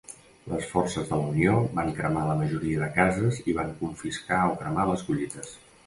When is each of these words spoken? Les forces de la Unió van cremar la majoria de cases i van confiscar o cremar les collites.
Les 0.53 0.63
forces 0.69 1.05
de 1.09 1.19
la 1.19 1.27
Unió 1.33 1.59
van 1.81 1.93
cremar 1.99 2.25
la 2.31 2.39
majoria 2.41 2.83
de 2.87 2.91
cases 2.99 3.41
i 3.53 3.57
van 3.61 3.73
confiscar 3.85 4.45
o 4.53 4.61
cremar 4.65 4.93
les 4.93 5.11
collites. 5.13 5.59